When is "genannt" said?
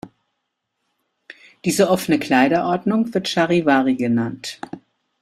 3.97-4.59